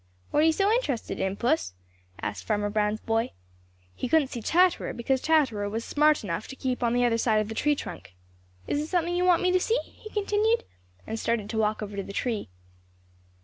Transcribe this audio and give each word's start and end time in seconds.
"What 0.31 0.39
are 0.39 0.45
you 0.47 0.51
so 0.51 0.71
interested 0.71 1.19
in, 1.19 1.35
Puss?" 1.35 1.75
asked 2.23 2.43
Farmer 2.43 2.71
Brown's 2.71 2.99
boy. 3.01 3.33
He 3.93 4.09
couldn't 4.09 4.29
see 4.29 4.41
Chatterer, 4.41 4.93
because 4.93 5.21
Chatterer 5.21 5.69
was 5.69 5.85
smart 5.85 6.23
enough 6.23 6.47
to 6.47 6.55
keep 6.55 6.81
on 6.81 6.93
the 6.93 7.05
other 7.05 7.19
side 7.19 7.39
of 7.39 7.49
the 7.49 7.53
tree 7.53 7.75
trunk. 7.75 8.15
"Is 8.65 8.79
it 8.81 8.87
something 8.87 9.15
you 9.15 9.25
want 9.25 9.43
me 9.43 9.51
to 9.51 9.59
see?" 9.59 9.77
he 9.85 10.09
continued, 10.09 10.63
and 11.05 11.19
started 11.19 11.51
to 11.51 11.59
walk 11.59 11.83
over 11.83 11.95
to 11.95 12.01
the 12.01 12.13
tree. 12.13 12.49